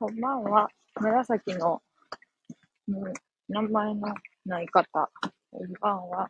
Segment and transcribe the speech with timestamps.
[0.00, 0.66] こんばんは。
[0.98, 1.82] 紫の、
[2.88, 3.12] もう、
[3.50, 4.08] 名前の
[4.46, 5.10] ない方。
[5.50, 6.28] こんばんは。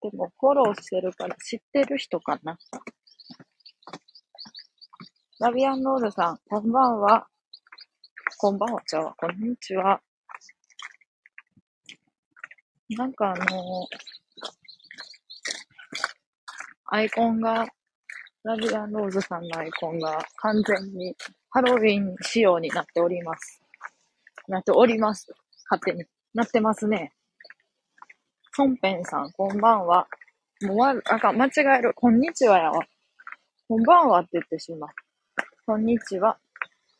[0.00, 2.56] でも、フォローしてるから知ってる人かな。
[5.40, 7.26] ラビアンノールさん、こんばんは。
[8.38, 9.02] こんばんは、ちゃ。
[9.02, 10.00] こんにちは。
[12.90, 13.88] なんかあの
[16.88, 17.66] アイコンが、
[18.44, 21.16] ラビアンローズさんのアイコンが完全に
[21.50, 23.60] ハロウィン仕様になっております。
[24.46, 25.32] なっております。
[25.68, 26.04] 勝手に。
[26.32, 27.12] なってますね。
[28.54, 30.06] ソンペンさん、こんばんは。
[30.62, 31.92] もうわ、あかん、間違える。
[31.94, 32.86] こんにちはやわ。
[33.68, 34.90] こんばんはって言ってしまう。
[35.66, 36.38] こんにちは。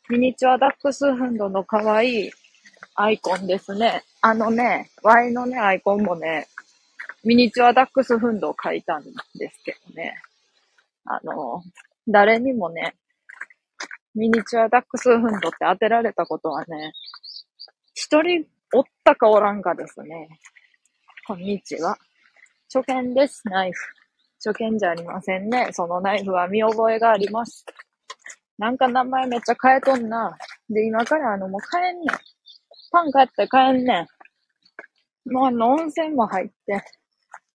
[0.09, 2.31] ミニチュアダックスフンドの可愛い
[2.95, 4.03] アイコンですね。
[4.21, 6.47] あのね、Y のね、アイコンもね、
[7.27, 9.11] ミニチュアダックスフンドを書いたんで
[9.51, 10.15] すけどね。
[11.03, 11.61] あの、
[12.07, 12.95] 誰にもね、
[14.15, 16.93] ミニチュアダックスフンドって当てられたことはね、
[17.93, 20.29] 一人おったかおらんかですね。
[21.27, 21.97] こんにちは。
[22.73, 23.79] 初見です、ナイフ。
[24.41, 25.67] 初見じゃありませんね。
[25.73, 27.65] そのナイフは見覚えがあります。
[28.57, 30.37] なんか名前めっちゃ変えとんな。
[30.69, 32.07] で、今からあの、もう変えんねん。
[32.89, 34.07] パン買って帰んね
[35.25, 35.33] ん。
[35.33, 36.81] もうあの、温泉も入って、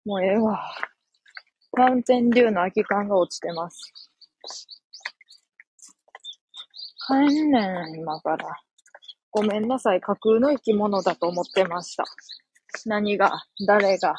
[0.09, 0.59] もうええわ。
[1.77, 3.93] ファウンテン竜の空き缶が落ちてます。
[7.07, 8.49] 帰んねん、今から。
[9.31, 12.05] ごめんなさい、架空の生き物だと思ってました。
[12.87, 14.15] 何が、誰が、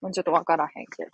[0.00, 1.10] もうちょっとわからへんけど。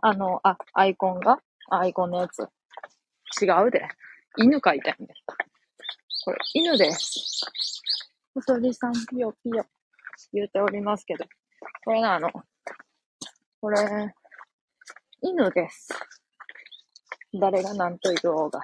[0.00, 1.38] あの、あ、アイコンが？
[1.70, 2.40] アイコンのやつ。
[3.40, 3.86] 違うで。
[4.36, 5.14] 犬飼いたいんだ。
[6.24, 7.40] これ、犬です。
[8.34, 9.64] お鳥さん、ぴよぴよ、
[10.36, 11.24] 言うておりますけど。
[11.82, 12.30] これな、の、
[13.58, 13.78] これ、
[15.22, 15.88] 犬です。
[17.40, 18.60] 誰が何と言おうが。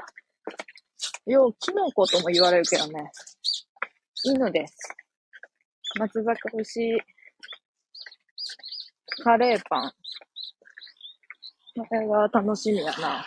[1.25, 3.11] よう、キノコとも言われるけどね。
[4.23, 4.77] 犬です。
[5.99, 7.01] 松坂牛、
[9.25, 9.93] カレーパン。
[11.89, 13.25] これが楽しみやな。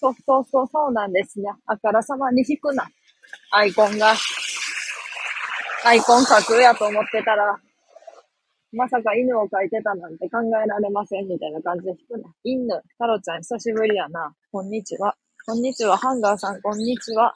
[0.00, 1.50] そうそうそう、そうなんですね。
[1.66, 2.88] あからさまに引くな。
[3.52, 4.14] アイコンが。
[5.84, 7.58] アイコン書くやと思ってたら、
[8.72, 12.32] まさか犬を描いてたなんて考えられませんみたいな感じで引くな。
[12.44, 12.68] 犬、
[12.98, 14.32] タロちゃん久しぶりやな。
[14.50, 15.14] こんにちは。
[15.44, 15.96] こんにちは。
[15.96, 17.34] ハンガーさん、こんにちは。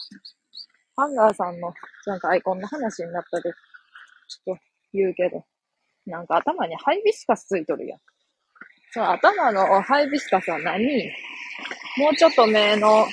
[0.96, 1.72] ハンガーさんの、
[2.06, 3.50] なんかアイコンの話になったで、
[4.28, 5.44] ちょっと言うけど、
[6.06, 8.00] なんか頭にハイビスカスついとるやん。
[8.92, 10.86] そう、頭のハイビスカスは何？
[11.96, 13.08] もうちょっと目の、もう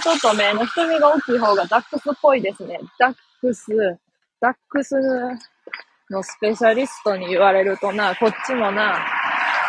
[0.00, 2.78] ちょっと目の瞳が大きい方がダックスっぽいですね。
[2.98, 3.66] ダックス、
[4.40, 4.94] ダックス
[6.08, 8.98] のスペシャリストに言われるとな、こっちもな、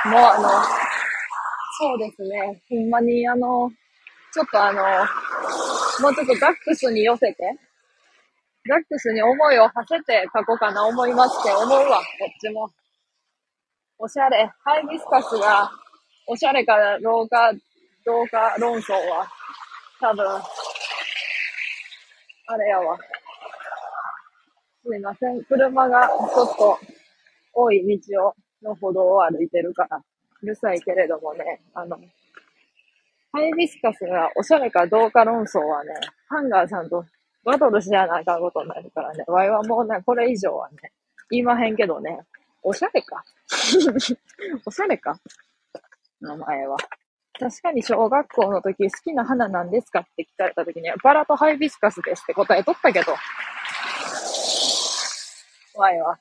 [0.05, 0.49] もうあの、
[1.79, 3.69] そうですね、ほんまにあの、
[4.33, 4.81] ちょっとあの、
[6.01, 7.35] もうちょっとダックスに寄せて、
[8.69, 12.69] ダックスに思いを馳せて書こうかな思いますって思うわ、こっちも。
[13.97, 15.69] おしゃれ、ハイビスカスが
[16.29, 17.53] おしゃれかどうか、
[18.05, 19.25] どうか論争は、
[20.01, 20.25] 多分、
[22.47, 22.97] あれやわ。
[24.85, 25.41] すいません。
[25.45, 26.79] 車がちょっと
[27.53, 30.01] 多い道を、の歩道を歩いてるから、
[30.41, 31.97] うるさいけれどもね、あの、
[33.31, 35.93] ハイビスカスがおしゃれかどうか論争はね、
[36.27, 37.05] ハンガーさんと
[37.45, 40.91] バトルしやなあかんことになるからね、ワイはもうね、これ以上はね、
[41.29, 42.19] 言いまへんけどね、
[42.63, 43.23] おしゃれか
[44.65, 45.17] おしゃれか
[46.21, 46.77] 名前は。
[47.39, 53.13] 確かに小学校の時好きな花なんですかって聞かれた時にバラとハイビスカスですって答えとったけど。
[55.73, 56.19] 怖いわ。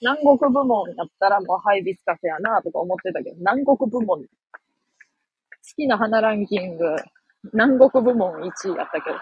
[0.00, 4.20] 南国部門やったらもうハイビスカスやなとか思ってたけど、南国部門。
[4.20, 4.26] 好
[5.74, 6.84] きな花ランキング、
[7.52, 9.16] 南国部門1位やったけど。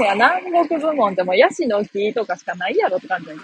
[0.00, 3.38] いや、南国部門ってもうヤシの木とかしかないやろって感じだよ。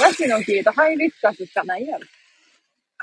[0.00, 2.04] ヤシの木とハイビスカスしかないやろ。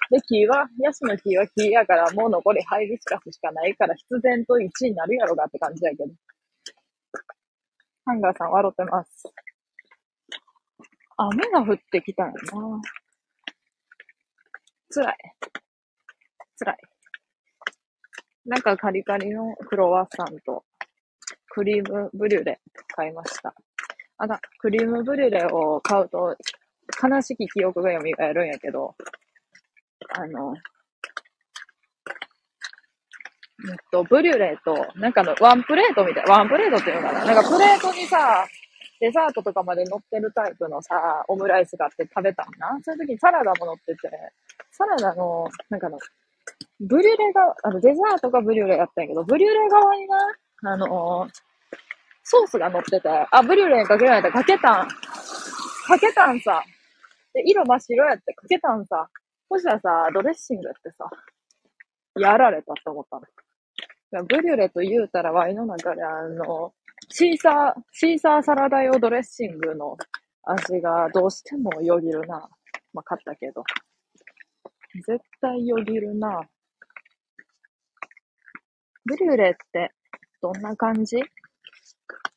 [0.10, 6.06] で、木は、ヤシの木は木やから、もう残りハイビスカスしかないから、必然と1位になるやろがって感じだけど。
[8.06, 9.24] ハンガーさん笑ってます。
[11.18, 12.82] 雨が降ってきたよな。
[14.90, 15.18] 辛い。
[16.58, 16.78] 辛い。
[18.46, 20.64] なんかカリカリのクロワッサンと
[21.50, 22.60] クリームブリュレ
[22.96, 23.54] 買いました。
[24.18, 26.36] あが、クリームブリュレを買うと
[27.02, 28.00] 悲しき記憶が蘇
[28.34, 28.96] るんやけど、
[30.10, 30.54] あの、
[33.62, 37.26] えっと、ブリュレと、なんかの、ワンプレートみたい、ワンプレートっていうのかな？
[37.26, 38.46] なんかプレートにさ、
[39.02, 42.80] デザートとかまで乗ってるタイプのさ、オムライスがあって食べたんな？
[42.84, 44.10] そういう時にサラダも乗ってて、
[44.72, 45.98] サラダの、なんかの、
[46.80, 50.18] ブリュレが、あの、デザートがブリュレやったんやけど、ブリュレ側にな、
[50.64, 51.30] あのー、
[52.24, 54.88] ソースが乗ってて、あ、ブリュレにかけられた、かけたん。
[54.88, 56.62] かけたんさ。
[57.34, 59.08] で、色真っ白やってかけたんさ。
[59.50, 61.10] そしたらさ、ドレッシングってさ、
[62.20, 63.20] やられたと思った
[64.18, 64.26] の。
[64.26, 66.74] ブリュレと言うたらワイの中であの、
[67.10, 69.98] シーサー、シーサーサラダ用ドレッシングの
[70.44, 72.50] 味がどうしてもよぎるな。
[72.94, 73.64] まあ、買ったけど。
[75.08, 76.42] 絶対よぎるな。
[79.06, 79.92] ブリュレって
[80.42, 81.18] どんな感じ？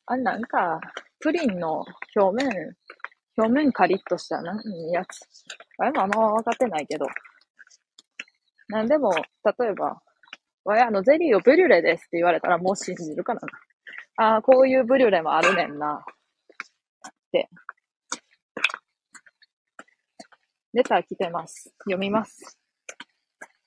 [0.05, 0.79] あ、なんか、
[1.19, 1.85] プリンの
[2.15, 2.75] 表面、
[3.37, 4.61] 表面カリッとしたな、
[4.91, 5.21] やつ。
[5.77, 7.05] あれもあんま分かってないけど。
[8.67, 10.01] なんでも、例えば、
[10.65, 13.41] わや、あの、ゼリーをブリュレですって言われたらもう信じるかな。
[14.17, 16.05] ああ、こういうブリュレもあるねんな。
[16.05, 17.49] って。
[20.73, 21.73] レター来てます。
[21.85, 22.59] 読みます。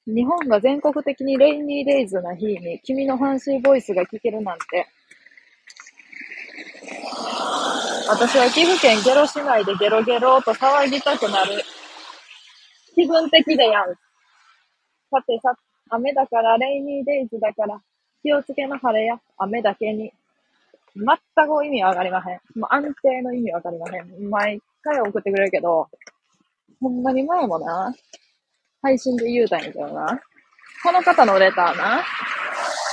[0.06, 4.86] 日本が全国的にレイニーデイズな日に君のファンシーボイスが聞けるなんて。
[8.08, 11.60] 私は岐阜県ゲロ市内でゲロゲロと騒ぎたくなる。
[12.94, 13.94] 気分的でやん。
[15.10, 15.54] さてさ、
[15.90, 17.80] 雨だから、レイニーデイズだから、
[18.22, 20.12] 気をつけな晴れや、雨だけに。
[20.94, 22.40] 全く意味わかりまへん。
[22.58, 24.30] もう安定の意味わかりまへん。
[24.30, 25.88] 毎回送ってくれるけど、
[26.80, 27.92] ほんまに前もな、
[28.86, 30.20] 配信で言うたんやけどな。
[30.84, 32.04] この方のレターな、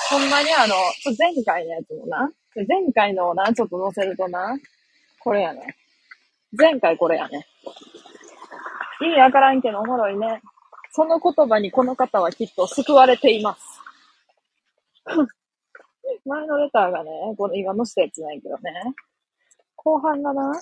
[0.09, 0.73] ほんまにあの、
[1.15, 4.57] 前回のやつもな、前回のな、ちょっと載せるとな、
[5.19, 5.75] これやね。
[6.57, 7.45] 前回これやね。
[9.01, 10.41] 意味わからんけどおもろいね。
[10.93, 13.61] その言葉にこの方はきっと救われています。
[16.25, 18.95] 前のレターがね、この今のしたやつなんやけどね。
[19.75, 20.59] 後半がな、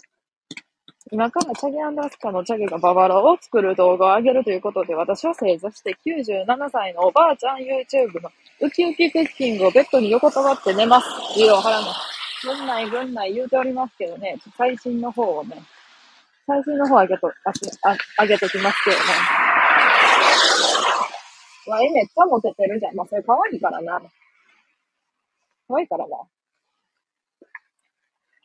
[1.14, 8.30] 今からチャゲアンダスカのチャゲがババロを作る動画を上げるということで、私は正座して97歳のおばあちゃん YouTube の
[8.62, 11.08] ウキウキクッキングをベッドに横たわって寝ます。
[11.36, 12.56] 理由を払うの。
[12.56, 15.62] ぐんないぐんない言うておりますけどね、最新の方をね、
[16.48, 17.34] 最新の方上げと、あ、
[18.18, 19.04] あげときますけどね。
[21.68, 22.96] わいめっちゃモテてるじゃん。
[22.96, 24.02] まあ、それ可愛いからな。
[25.68, 26.18] 可愛いからな。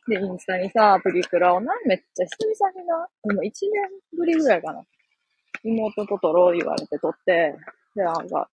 [0.07, 3.51] で、インスタにさ、プリクラをな、めっちゃ久々にな、でも1年
[4.17, 4.83] ぶりぐらいかな。
[5.63, 7.55] 妹と撮ろう言われて撮って、
[7.95, 8.49] で、なんか、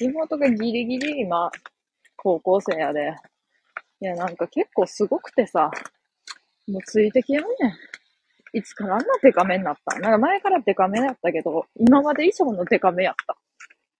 [0.00, 1.50] 妹がギリギリ今、
[2.16, 3.14] 高校生やで。
[4.00, 5.70] いや、なんか結構すごくてさ、
[6.68, 8.58] もうついてきやんねん。
[8.58, 13.36] いつからあんなデカめになったなんか前からデカめやったけど、今まで以上のデカめやった。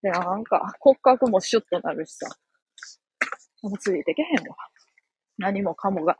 [0.02, 2.26] で、なんか骨格もシュッとなるしさ。
[3.62, 4.57] もうついてけへんわ。
[5.38, 6.16] 何もかもが。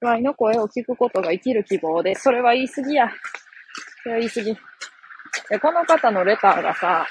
[0.00, 3.08] ワイの声を聞くことが生きる希望で、それは言い過ぎや。
[4.02, 4.54] それは言い過ぎ。
[5.50, 7.06] で、この方のレターがさ、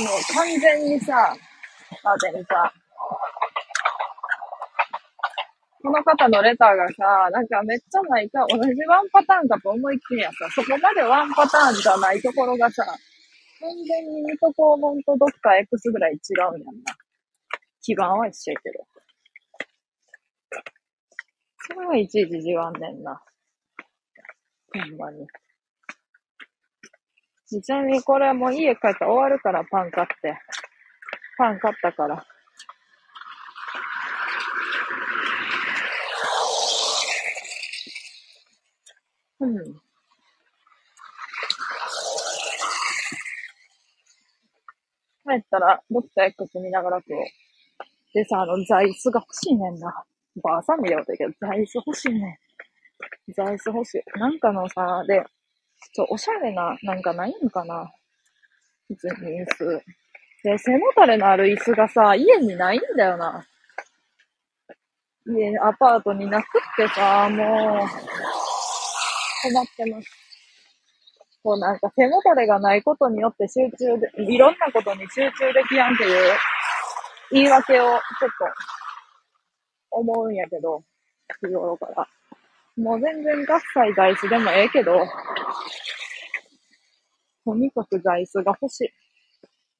[0.00, 1.34] もう完全にさ、
[2.04, 2.72] 待ってさ、
[5.82, 16.16] この方のレターがさ、なんかめっちゃないか、同じワンパターンかと思いきやさ、そこまでワンパターンじゃないところがさ、完全に水戸黄門とドクター X ぐらい違
[16.52, 16.94] うんやんな。
[17.80, 18.97] 基盤は一緒やけど。
[21.70, 23.22] それはいちいちじわんねんな。
[24.72, 25.26] ほんまに。
[27.46, 30.38] ちなみにこれはもう家帰ったら終わるからパン買って。
[31.36, 32.26] パン買ったから。
[39.40, 39.74] うん。
[45.28, 48.14] 帰ったら、ドクター X 見ながらこう。
[48.14, 50.04] でさ、あの、座椅子が欲しいねんな。
[50.42, 52.38] ばあさん見ようとけど、座椅子欲しいね
[53.28, 53.32] ん。
[53.32, 54.02] 座椅子欲しい。
[54.18, 55.22] なんかのさ、で、
[55.94, 57.90] ちょ、おしゃれな、なんかないんかな？
[58.88, 59.82] 普通に椅子。
[60.44, 63.46] で、背もたれのある椅子がさ、家にないんだよな。
[65.26, 67.88] 家、アパートになくってさ、もう、
[69.42, 70.08] 困ってます。
[71.44, 76.36] こうなんか背もたれがないことによって集中で、いろんなことに集中できやんっていう
[77.30, 77.98] 言い訳をちょっと
[79.98, 80.82] 思うんやけど、
[81.40, 82.08] 日頃から。
[82.76, 85.04] もう全然合切座椅子でもええけど、
[87.44, 88.88] とにかく座椅子が欲しい。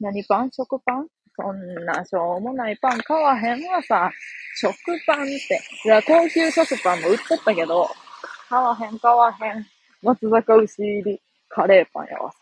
[0.01, 0.51] 何パン？
[0.51, 1.07] 食パン？
[1.37, 4.11] そんなしょうもないパン買わへんわさ。
[4.57, 4.75] 食
[5.07, 5.61] パンって。
[5.85, 7.89] いや、高級食パンも売っとったけど、
[8.49, 9.67] 買わへん、買わへん。
[10.03, 12.33] 松坂牛入りカレーパンやわ。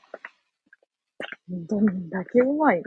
[1.49, 2.83] どんだけうまいね。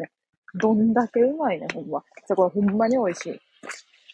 [0.56, 2.04] どんだけうまいね、ほんま。
[2.28, 3.40] じゃ、これほんまに美味しい。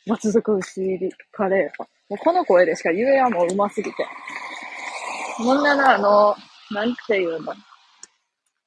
[0.07, 1.87] 松坂牛入りカレーパン。
[2.09, 4.05] もうこの声でしか言えやもううますぎて。
[5.37, 6.35] こんなな、あの、
[6.71, 7.53] なんていうの。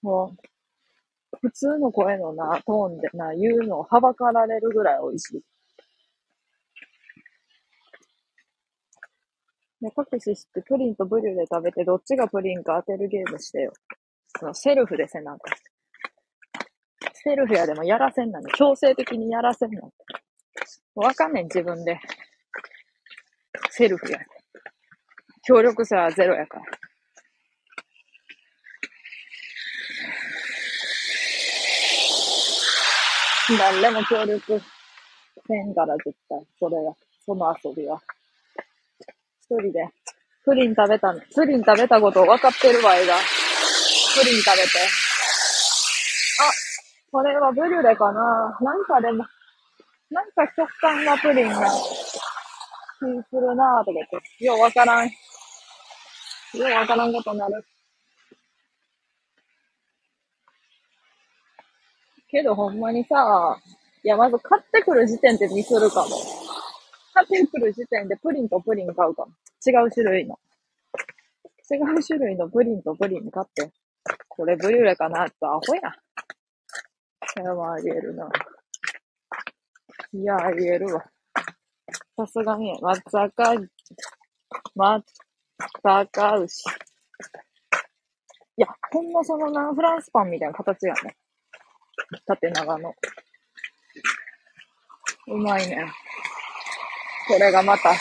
[0.03, 0.37] も
[1.33, 5.43] う、普通の声のな、トーンでな、言うのをはばかられるぐらい美味しい。
[9.81, 13.73] 目隠ししてプリンとブリュレ食べてどっちがプリンか当てるゲームしてよ。
[14.39, 15.45] そのセルフでせなんか。
[17.15, 18.51] セルフやでもやらせんなね。
[18.57, 19.93] 強制的にやらせんなの。
[20.99, 22.01] わかんねん、自分で。
[23.71, 24.19] セルフや。
[25.47, 26.65] 協力者はゼロやから。
[33.57, 34.61] 何でも協力
[35.47, 36.45] せんから絶対。
[36.59, 36.95] それは。
[37.25, 38.03] その遊びは。
[39.41, 39.89] 一人で。
[40.45, 43.15] プリン食べた、プリン食べたこと分かってるわ、えが。
[44.19, 44.79] プリン食べて。
[46.41, 46.51] あ、
[47.13, 49.25] これはブリュレかななんかでも、
[50.11, 51.71] なんか食感がプリンな気
[53.31, 54.45] するなぁとか言って。
[54.45, 55.07] ようわからん。
[55.07, 55.13] よ
[56.55, 57.65] うわからんことになる。
[62.31, 63.59] けどほんまにさ、
[64.03, 66.09] いや、まず買ってくる時点でミスるかも。
[67.15, 69.33] 買ってくる時点でプリンとプリン買うかも。
[69.67, 70.39] 違う種類の。
[71.71, 73.71] 違う種類のプリンとプリン買って。
[74.29, 75.27] これブリュレかな？
[75.27, 75.93] ってアホや。
[77.35, 78.29] それはありえるな。
[80.15, 81.05] いや、ありえるわ。
[82.17, 83.55] さすがに、松坂、
[84.75, 85.05] 松
[85.83, 86.63] 坂牛。
[88.57, 91.17] いや、ほんまそのな、フランスパンみたいな形やね。
[92.27, 92.95] 縦長の。
[95.27, 95.87] うまいね。
[97.29, 97.93] これがまた。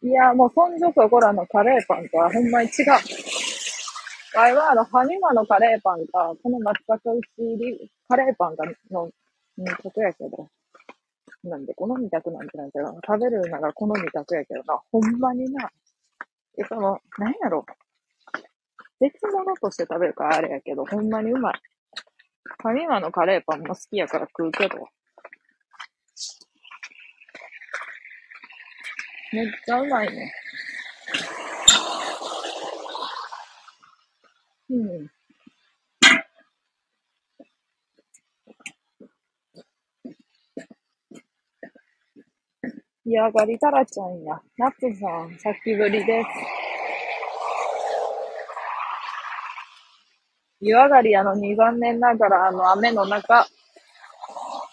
[0.00, 3.23] いや、もう、そんじょそこらのカレーパンとはほんまに違う。
[4.36, 9.10] あれは、あの、ファミマのカレーパンか、この松阪牛入りカレーパンがの、
[9.56, 10.48] 二択やけど。
[11.44, 15.70] なんで、好みたくなんてなんて食べるなら好みたくやけどな、ほんまにな。
[16.58, 17.64] え、その、なんやろ？
[19.00, 21.54] 別物として食べるからあれやけど、ほんまにうまい。
[22.62, 24.88] ファミマのカレーパンも好きやから食うけど。
[29.32, 30.32] めっちゃうまいね。
[34.70, 35.10] うん。
[43.06, 44.40] 湯上がりたらちゃんや。
[44.56, 46.28] ナッツさん、さっきぶりです。
[50.60, 53.46] 湯上がりやのに残念ながら、あの、雨の中、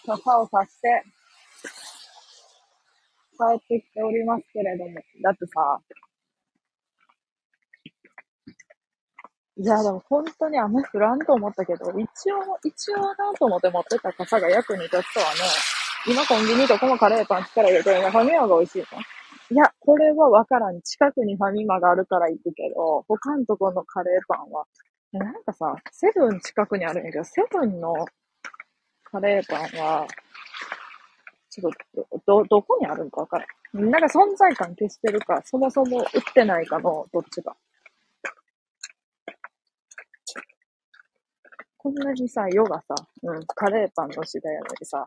[0.06, 1.02] 傘をさして、
[3.36, 4.94] 帰ってきておりますけれども。
[5.22, 5.80] だってさ、
[9.58, 15.40] いや、でも本当に雨降らんと思ったけど、一応、一応なと思って持ってた傘が役に立つとはね、
[16.06, 18.84] 今コンビニとこのカレーパン力入れてるのファミマが美味しいの
[19.50, 20.80] いや、これはわからん。
[20.80, 24.64] 近くにファミマがあるから行くけど、他のとこのカレーパンは、
[25.12, 27.92] なんかさ、セブン近くにあるんやけど、セブンの
[29.04, 30.06] カレーパンは、
[31.50, 33.44] ちょっと、ど、どこにあるんかわから
[33.78, 33.90] ん。
[33.90, 37.54] なんか存在感消してるか、そもそも売ってないかの、どっちか。
[41.82, 45.04] こんなにさ、世がさ、うん、カレーパンの時代やのにさ、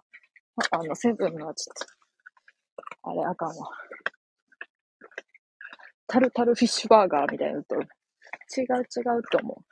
[0.72, 1.76] あの、セブンのちょっ
[3.02, 3.70] と、あれあかんわ。
[6.06, 7.84] タルタルフィッシュバーガーみたいなのと、違う
[8.82, 9.66] 違うと思う。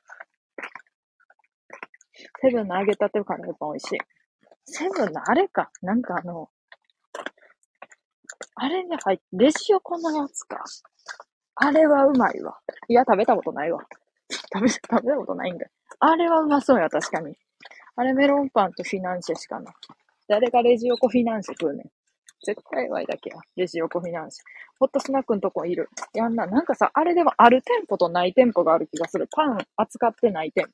[2.41, 3.97] セブンの揚げたてカレーパン美味しい。
[4.63, 5.71] セブンのあれか。
[5.81, 6.49] なんかあの、
[8.55, 10.63] あれに入って、レジ横のやつか。
[11.55, 12.57] あれはうまいわ。
[12.87, 13.81] いや、食べたことないわ。
[14.53, 15.71] 食べ、食べたことないんだよ。
[15.99, 17.35] あれはうまそうや、確かに。
[17.95, 19.73] あれメロンパンとフィナンシェしかない。
[20.27, 21.91] 誰がレジ横フィナンシェ食うねん。
[22.45, 23.37] 絶対ワイだけや。
[23.55, 24.43] レジ横フィナンシェ。
[24.79, 25.89] ホットスナックのとこいる。
[26.13, 26.45] やんな。
[26.45, 29.27] なんかさ、あれでもある店舗とない店舗がある気がする。
[29.31, 30.71] パン扱ってない店舗。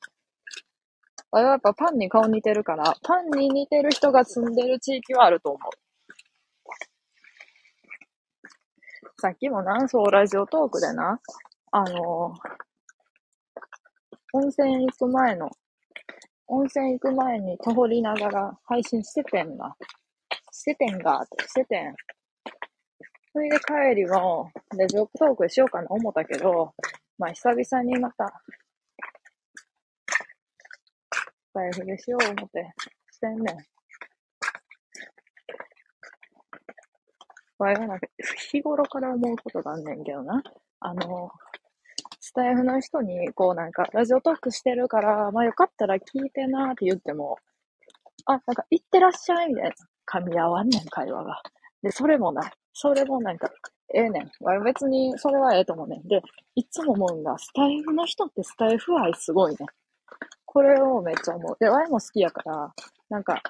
[1.32, 5.60] あれはやっぱパンに顔似てるから、パンに似てる人が住んでる地域はあると思う。
[9.20, 11.20] さっきもな、そうラジオトークでな、
[11.70, 12.69] あのー
[14.32, 15.50] 温泉行く前の、
[16.46, 19.74] 温泉行く前に通りながら配信しててんな。
[20.52, 21.94] しててんが、しててん。
[23.32, 26.72] それで帰りも、レジオトークしようかな思ったけど、
[27.18, 28.42] まあ久々にまた、
[31.52, 32.72] 財布でしよう思って
[33.10, 33.56] してんねん。
[37.58, 38.06] わいはなんか、
[38.50, 40.42] 日頃から思うことがあんねんけどな。
[40.80, 41.30] あの、
[42.30, 47.38] スタイフの人に、こうなんか、ラジオトークしてるから、まあよかったら聞いてなって言っても、
[48.24, 49.70] あ、なんか、行ってらっしゃいみたいな。
[50.06, 51.42] 噛み合わんねん、会話が。
[51.82, 53.50] で、それもない、それもなんか、
[53.92, 54.62] ええねん。
[54.62, 56.06] 別に、それはええと思うねん。
[56.06, 56.22] で、
[56.54, 57.36] いつも思うんだ。
[57.36, 59.66] スタイフの人ってスタイフ愛すごいね。
[60.44, 61.56] これをめっちゃ思う。
[61.58, 62.72] で、ワイも好きやから、
[63.08, 63.42] なんか、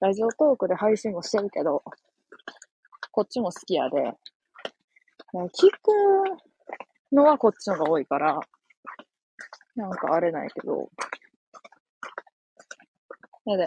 [0.00, 1.84] ラジオトークで配信もしてるけど、
[3.12, 4.12] こっちも好きやで、
[5.34, 6.51] 聞く
[7.12, 8.40] のはこっちのが多いから、
[9.76, 10.90] なんかあれないけど、
[13.46, 13.66] やで、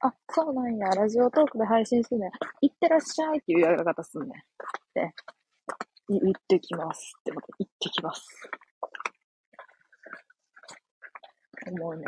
[0.00, 2.30] あ、そうなんや、ラジオトークで配信するね。
[2.62, 4.30] 行ってらっしゃいっていうやり方すんねん。
[4.94, 5.12] で、
[6.08, 8.50] 行ってきますってまた行ってきます。
[11.70, 12.04] 思うね。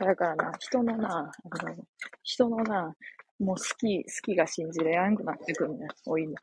[0.00, 1.76] だからな、人のな、あの、
[2.22, 2.94] 人のな、
[3.38, 5.88] もう好き、好きが信じれやんくなってくんねん。
[6.06, 6.34] おいね。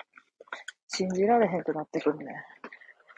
[0.96, 2.25] 信じられへんくなってくんね。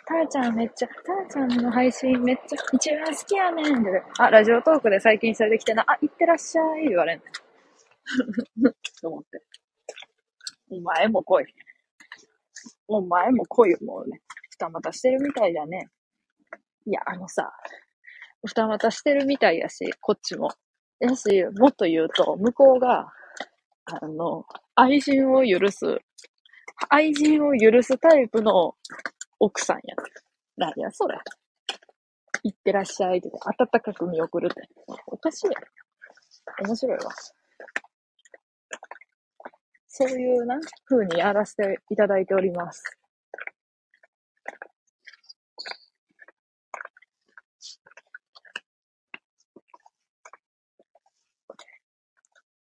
[0.07, 4.03] たーちゃんめっちゃ、たーちゃんの配信めっちゃ一番好きやねんって。
[4.17, 7.31] あ、ラジオトークで最近それできてな、あ、行ってらっしゃい言われんねん。
[9.01, 9.41] と 思って。
[10.71, 11.45] お前も来い。
[12.87, 14.21] お前も来いよ、もうね。
[14.49, 15.87] 二股してるみたいだね。
[16.85, 17.51] いや、あのさ、
[18.43, 20.49] 二股してるみたいやし、こっちも。
[20.99, 23.11] やし、もっと言うと、向こうが、
[23.85, 25.99] あの、愛人を許す、
[26.89, 28.75] 愛人を許すタイプの
[29.39, 29.95] 奥さんや。
[30.55, 31.17] 何やそれ。
[32.43, 34.69] 行ってらっしゃいって、温かく見送るって。
[35.07, 35.51] おかしいや。
[36.65, 37.11] 面白いわ。
[39.87, 42.83] そういうな、風にやらせていただいております。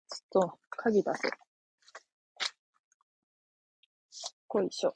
[0.08, 1.49] ちょっと、鍵出せ。
[4.50, 4.96] こいしょ。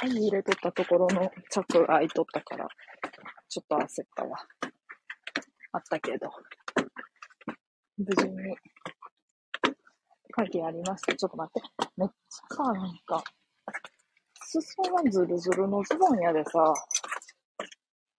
[0.00, 2.68] 鍵入れとったところのチャック開いとったから、
[3.48, 4.36] ちょっと焦ったわ。
[5.72, 6.30] あったけど。
[7.96, 8.54] 無事に、
[10.30, 11.16] 鍵ありました。
[11.16, 11.88] ちょっと待って。
[11.96, 13.24] めっちゃさ、なんか、
[14.44, 16.74] 裾がズルズルのズボンやでさ、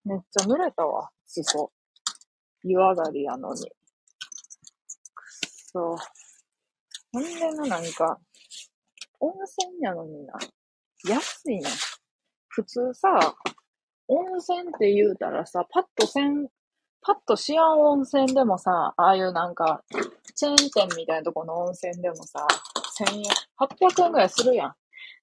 [0.04, 1.70] めっちゃ濡れたわ、裾。
[2.64, 3.70] 湯上がりやのに。
[5.14, 5.96] くそ。
[7.12, 8.18] ほんでな、なんか、
[9.20, 10.34] 温泉やのにな。
[11.08, 11.68] 安いね。
[12.48, 13.08] 普通さ、
[14.08, 16.48] 温泉って言うたらさ、パッとせん、
[17.02, 19.82] パッとシアン温泉でもさ、ああいうなんか、
[20.34, 22.46] チェーン店みたいなとこの温泉でもさ、
[22.98, 23.24] 1000円、
[23.58, 24.74] 800円ぐらいするやん。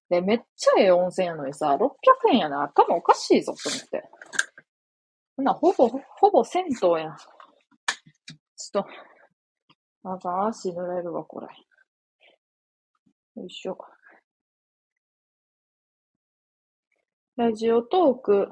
[0.08, 1.90] で、めっちゃええ温泉やのにさ、600
[2.32, 2.62] 円やな。
[2.62, 4.08] 頭おかしいぞ、と思って。
[5.36, 7.16] ほな、ほぼ、ほぼ銭湯やん。
[8.56, 8.86] ちょっと、
[10.08, 11.46] なんか足濡れるわ、これ。
[13.36, 13.78] よいしょ。
[17.36, 18.48] ラジオトーク、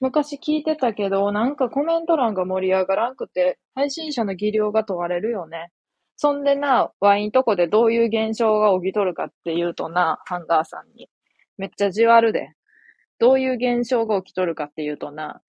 [0.00, 5.70] 昔聞いてたけど、なんかコメント欄が盛り上がらんくて、配信者の技量が問われるよね。
[6.16, 11.08] そんでな、ワインとこでどういう現象が起きとるかっていうとな、ハンガーさんに。
[11.56, 12.52] めっちゃじわるで。
[13.18, 15.42] どういう現象が起きとるかっていうとな、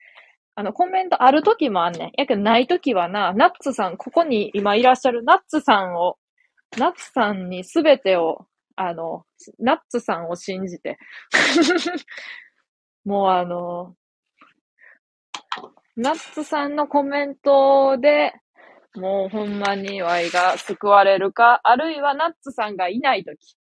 [0.55, 2.11] あの、コメントある時もあんねん。
[2.17, 6.17] やけどない時はな、ナッツさん、ここに今いらっしゃるナッツさんを、
[6.77, 8.45] ナッツさんにすべてを
[8.81, 9.25] あの、
[9.59, 10.97] ナッツさんを信じて。
[13.03, 13.93] もうあの、
[15.97, 18.33] ナッツさんのコメントで、
[18.95, 23.57] もうほんまにワイが救われるか、あるいはナッツさんがいないとき。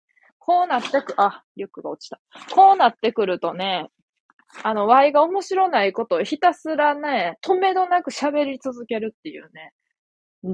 [0.44, 2.20] こうなってく、あ、リュックが落ちた。
[2.52, 3.88] こうなってくるとね、
[4.64, 9.72] あの、ワイが面白ないことをひたすらね、止めどなく喋り続けるっていうね、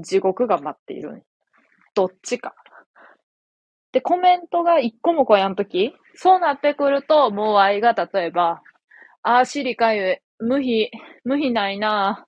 [0.03, 1.25] 地獄が待っている。
[1.95, 2.55] どっちか。
[3.93, 8.61] で、コメントが一個も来やんとき、そうなってくると、もう愛が例えば、
[9.23, 10.19] あー、尻かゆい。
[10.41, 10.91] 無比、
[11.25, 12.27] 無比ないな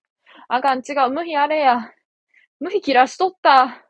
[0.48, 1.10] あかん、違う。
[1.10, 1.92] 無比あれや。
[2.58, 3.89] 無比切らしとった。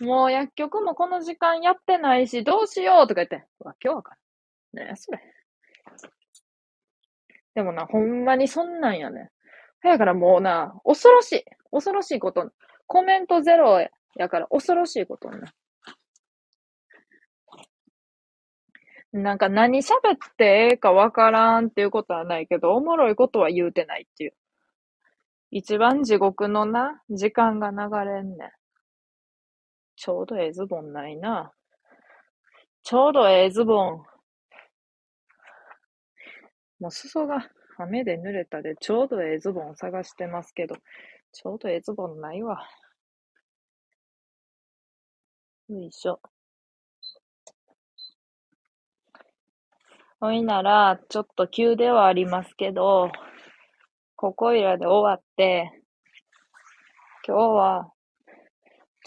[0.00, 3.46] もう薬局もこの時間やってないし、どうしようとか言って。
[3.60, 4.16] わ、今日はか
[4.74, 5.20] ね、それ。
[7.54, 9.30] でもな、ほんまにそんなんやね。
[9.82, 11.44] だからもうな、恐ろしい。
[11.70, 12.52] 恐ろしいこと。
[12.86, 13.80] コメントゼロ
[14.16, 15.52] やから恐ろしいことにな。
[19.12, 24.34] なんか何喋ってええかわからんっていうことはないけど、おもろいことは言うてないっていう。
[25.50, 27.76] 一番地獄のな、時間が流
[28.10, 28.50] れんねん。
[29.96, 31.52] ちょうどええズボンないな。
[32.82, 34.04] ちょうどええズボン。
[36.78, 40.76] もう裾が、雨で濡れたで、ちょうどええズボン探してますけど、
[41.32, 42.62] ちょうどええズボンないわ。
[45.68, 46.20] よいしょ。
[50.20, 53.10] ほいなら、ちょっと急ではありますけど、
[54.14, 55.82] ここいらで終わって、
[57.26, 57.92] 今日は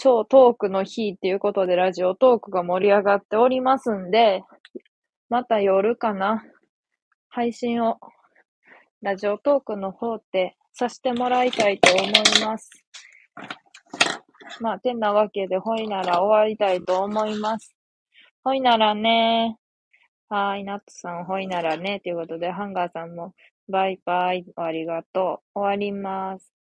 [0.01, 4.43] 超トークの日っていうことでラジオトークが盛り上がっておりますんで、
[5.27, 6.41] また夜かな、
[7.27, 7.97] 配信を、
[9.01, 12.12] ラジオトークの方ってさせてもらいたいと思い
[12.45, 12.69] ます。
[14.62, 17.75] まあ、てなわけで、ほいなら終わりたいと思います。
[18.41, 19.57] ほいならね
[20.29, 21.99] はい、ナッツさん、ほいならね。
[21.99, 23.33] ということで、ハンガーさんも、
[23.67, 25.59] バイバイ、ありがとう。
[25.59, 26.59] 終わります。